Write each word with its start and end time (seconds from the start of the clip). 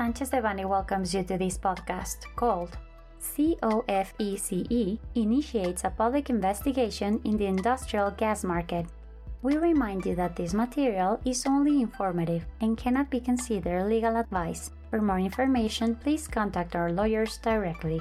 Sanchez 0.00 0.30
Devanny 0.30 0.64
welcomes 0.64 1.12
you 1.12 1.22
to 1.24 1.36
this 1.36 1.58
podcast 1.58 2.24
called 2.34 2.78
COFECE 3.20 4.98
Initiates 5.14 5.84
a 5.84 5.90
Public 5.90 6.30
Investigation 6.30 7.20
in 7.24 7.36
the 7.36 7.44
Industrial 7.44 8.10
Gas 8.10 8.42
Market. 8.42 8.86
We 9.42 9.58
remind 9.58 10.06
you 10.06 10.14
that 10.14 10.36
this 10.36 10.54
material 10.54 11.20
is 11.26 11.44
only 11.44 11.82
informative 11.82 12.46
and 12.62 12.78
cannot 12.78 13.10
be 13.10 13.20
considered 13.20 13.84
legal 13.84 14.16
advice. 14.16 14.70
For 14.88 15.02
more 15.02 15.18
information, 15.18 15.96
please 15.96 16.26
contact 16.26 16.74
our 16.74 16.90
lawyers 16.90 17.36
directly. 17.36 18.00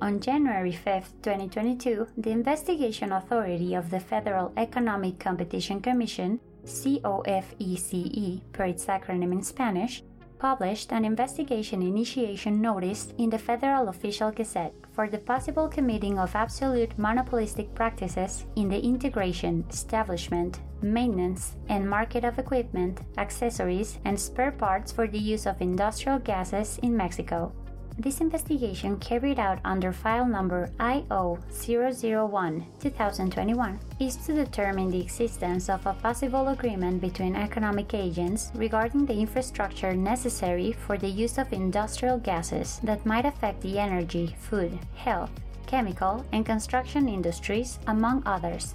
On 0.00 0.20
January 0.20 0.70
5, 0.70 1.10
2022, 1.22 2.06
the 2.18 2.30
Investigation 2.30 3.10
Authority 3.10 3.74
of 3.74 3.90
the 3.90 3.98
Federal 3.98 4.52
Economic 4.56 5.18
Competition 5.18 5.80
Commission, 5.80 6.38
COFECE 6.66 8.40
per 8.52 8.64
its 8.64 8.86
acronym 8.86 9.32
in 9.32 9.42
Spanish, 9.42 10.02
published 10.38 10.92
an 10.92 11.04
investigation 11.04 11.80
initiation 11.80 12.60
notice 12.60 13.14
in 13.16 13.30
the 13.30 13.38
Federal 13.38 13.88
Official 13.88 14.30
Gazette 14.30 14.74
for 14.92 15.08
the 15.08 15.18
possible 15.18 15.68
committing 15.68 16.18
of 16.18 16.34
absolute 16.34 16.98
monopolistic 16.98 17.74
practices 17.74 18.44
in 18.56 18.68
the 18.68 18.78
integration, 18.78 19.64
establishment, 19.70 20.60
maintenance, 20.82 21.56
and 21.68 21.88
market 21.88 22.24
of 22.24 22.38
equipment, 22.38 23.00
accessories, 23.16 23.98
and 24.04 24.20
spare 24.20 24.52
parts 24.52 24.92
for 24.92 25.08
the 25.08 25.18
use 25.18 25.46
of 25.46 25.62
industrial 25.62 26.18
gases 26.18 26.78
in 26.82 26.94
Mexico. 26.96 27.52
This 27.96 28.20
investigation, 28.20 28.98
carried 28.98 29.38
out 29.38 29.60
under 29.64 29.92
file 29.92 30.26
number 30.26 30.68
IO001 30.80 32.64
2021, 32.80 33.78
is 34.00 34.16
to 34.16 34.34
determine 34.34 34.90
the 34.90 35.00
existence 35.00 35.68
of 35.68 35.86
a 35.86 35.94
possible 35.94 36.48
agreement 36.48 37.00
between 37.00 37.36
economic 37.36 37.94
agents 37.94 38.50
regarding 38.56 39.06
the 39.06 39.14
infrastructure 39.14 39.94
necessary 39.94 40.72
for 40.72 40.98
the 40.98 41.08
use 41.08 41.38
of 41.38 41.52
industrial 41.52 42.18
gases 42.18 42.80
that 42.82 43.06
might 43.06 43.26
affect 43.26 43.60
the 43.60 43.78
energy, 43.78 44.34
food, 44.40 44.76
health, 44.96 45.30
chemical, 45.68 46.26
and 46.32 46.44
construction 46.44 47.08
industries, 47.08 47.78
among 47.86 48.24
others, 48.26 48.74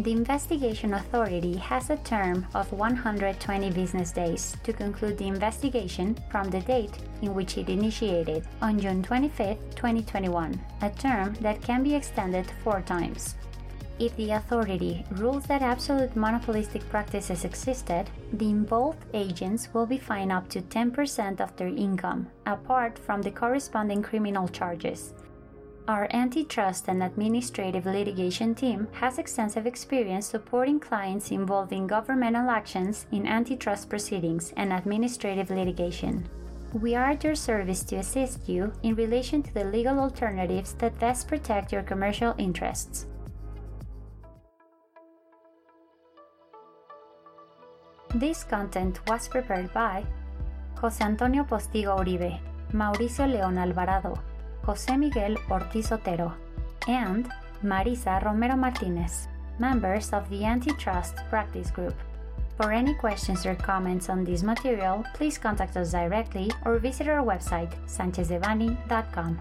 the 0.00 0.12
investigation 0.12 0.94
authority 0.94 1.56
has 1.56 1.90
a 1.90 1.96
term 1.98 2.46
of 2.54 2.72
120 2.72 3.70
business 3.70 4.12
days 4.12 4.56
to 4.62 4.72
conclude 4.72 5.18
the 5.18 5.26
investigation 5.26 6.16
from 6.30 6.48
the 6.50 6.60
date 6.60 6.96
in 7.22 7.34
which 7.34 7.58
it 7.58 7.68
initiated 7.68 8.46
on 8.62 8.78
June 8.78 9.02
25, 9.02 9.58
2021, 9.74 10.60
a 10.82 10.90
term 10.90 11.34
that 11.40 11.60
can 11.62 11.82
be 11.82 11.96
extended 11.96 12.46
four 12.62 12.80
times. 12.82 13.34
If 13.98 14.14
the 14.14 14.30
authority 14.30 15.04
rules 15.10 15.46
that 15.46 15.62
absolute 15.62 16.14
monopolistic 16.14 16.88
practices 16.88 17.44
existed, 17.44 18.08
the 18.34 18.48
involved 18.48 19.04
agents 19.12 19.68
will 19.74 19.86
be 19.86 19.98
fined 19.98 20.30
up 20.30 20.48
to 20.50 20.62
10% 20.62 21.40
of 21.40 21.56
their 21.56 21.66
income, 21.66 22.28
apart 22.46 22.96
from 22.96 23.20
the 23.20 23.32
corresponding 23.32 24.04
criminal 24.04 24.46
charges, 24.46 25.14
our 25.88 26.06
antitrust 26.12 26.86
and 26.88 27.02
administrative 27.02 27.86
litigation 27.86 28.54
team 28.54 28.86
has 28.92 29.16
extensive 29.18 29.66
experience 29.66 30.26
supporting 30.26 30.78
clients 30.78 31.30
involved 31.30 31.72
in 31.72 31.86
governmental 31.86 32.50
actions 32.50 33.06
in 33.10 33.26
antitrust 33.26 33.88
proceedings 33.88 34.52
and 34.58 34.70
administrative 34.70 35.48
litigation. 35.48 36.28
We 36.74 36.94
are 36.94 37.12
at 37.12 37.24
your 37.24 37.34
service 37.34 37.82
to 37.84 37.96
assist 37.96 38.46
you 38.50 38.70
in 38.82 38.96
relation 38.96 39.42
to 39.42 39.54
the 39.54 39.64
legal 39.64 39.98
alternatives 39.98 40.74
that 40.74 40.98
best 40.98 41.26
protect 41.26 41.72
your 41.72 41.82
commercial 41.82 42.34
interests. 42.36 43.06
This 48.14 48.44
content 48.44 49.00
was 49.08 49.26
prepared 49.26 49.72
by 49.72 50.04
José 50.76 51.00
Antonio 51.00 51.44
Postigo 51.44 51.96
Uribe, 51.96 52.40
Mauricio 52.72 53.24
León 53.26 53.58
Alvarado, 53.58 54.18
José 54.68 54.98
Miguel 54.98 55.38
Ortiz 55.50 55.90
Otero, 55.92 56.34
and 56.86 57.26
Marisa 57.64 58.22
Romero 58.22 58.54
Martinez, 58.54 59.26
members 59.58 60.12
of 60.12 60.28
the 60.28 60.44
Antitrust 60.44 61.16
Practice 61.30 61.70
Group. 61.70 61.94
For 62.58 62.70
any 62.70 62.92
questions 62.92 63.46
or 63.46 63.54
comments 63.54 64.10
on 64.10 64.24
this 64.24 64.42
material, 64.42 65.06
please 65.14 65.38
contact 65.38 65.78
us 65.78 65.92
directly 65.92 66.50
or 66.66 66.78
visit 66.78 67.08
our 67.08 67.24
website, 67.24 67.72
sanchezdevanny.com. 67.86 69.38